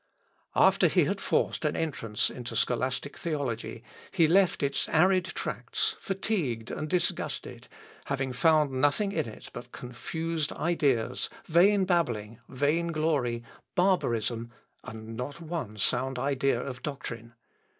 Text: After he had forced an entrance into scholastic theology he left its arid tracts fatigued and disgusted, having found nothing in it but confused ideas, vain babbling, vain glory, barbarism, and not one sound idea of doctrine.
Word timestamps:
After 0.55 0.87
he 0.87 1.03
had 1.03 1.21
forced 1.21 1.63
an 1.63 1.75
entrance 1.75 2.31
into 2.31 2.55
scholastic 2.55 3.15
theology 3.19 3.83
he 4.09 4.27
left 4.27 4.63
its 4.63 4.89
arid 4.89 5.25
tracts 5.25 5.95
fatigued 5.99 6.71
and 6.71 6.89
disgusted, 6.89 7.67
having 8.05 8.33
found 8.33 8.71
nothing 8.71 9.11
in 9.11 9.27
it 9.27 9.51
but 9.53 9.71
confused 9.71 10.53
ideas, 10.53 11.29
vain 11.45 11.85
babbling, 11.85 12.39
vain 12.49 12.87
glory, 12.87 13.43
barbarism, 13.75 14.51
and 14.83 15.15
not 15.15 15.39
one 15.39 15.77
sound 15.77 16.17
idea 16.17 16.59
of 16.59 16.81
doctrine. 16.81 17.35